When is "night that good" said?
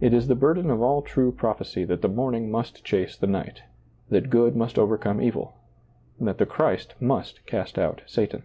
3.28-4.56